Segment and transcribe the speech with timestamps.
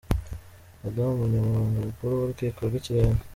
[0.79, 3.23] -Madamu Umunyamabanga Mukuru mu Rukiko rw’Ikirenga.